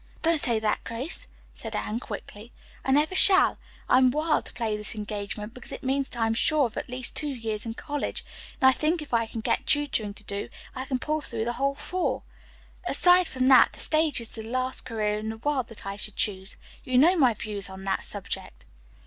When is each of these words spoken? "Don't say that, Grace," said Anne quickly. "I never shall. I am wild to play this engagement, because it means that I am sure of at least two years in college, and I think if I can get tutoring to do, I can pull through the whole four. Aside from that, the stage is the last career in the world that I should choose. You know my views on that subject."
"Don't 0.23 0.41
say 0.41 0.57
that, 0.57 0.83
Grace," 0.83 1.27
said 1.53 1.75
Anne 1.75 1.99
quickly. 1.99 2.51
"I 2.83 2.91
never 2.91 3.13
shall. 3.13 3.59
I 3.87 3.99
am 3.99 4.09
wild 4.09 4.47
to 4.47 4.53
play 4.53 4.75
this 4.75 4.95
engagement, 4.95 5.53
because 5.53 5.71
it 5.71 5.83
means 5.83 6.09
that 6.09 6.19
I 6.19 6.25
am 6.25 6.33
sure 6.33 6.65
of 6.65 6.75
at 6.75 6.89
least 6.89 7.15
two 7.15 7.27
years 7.27 7.67
in 7.67 7.75
college, 7.75 8.25
and 8.59 8.67
I 8.67 8.71
think 8.71 9.03
if 9.03 9.13
I 9.13 9.27
can 9.27 9.41
get 9.41 9.67
tutoring 9.67 10.15
to 10.15 10.23
do, 10.23 10.49
I 10.73 10.85
can 10.85 10.97
pull 10.97 11.21
through 11.21 11.45
the 11.45 11.53
whole 11.61 11.75
four. 11.75 12.23
Aside 12.85 13.27
from 13.27 13.47
that, 13.49 13.73
the 13.73 13.79
stage 13.79 14.19
is 14.19 14.33
the 14.33 14.41
last 14.41 14.85
career 14.85 15.19
in 15.19 15.29
the 15.29 15.37
world 15.37 15.67
that 15.67 15.85
I 15.85 15.97
should 15.97 16.15
choose. 16.15 16.57
You 16.83 16.97
know 16.97 17.15
my 17.15 17.35
views 17.35 17.69
on 17.69 17.83
that 17.83 18.03
subject." 18.03 18.65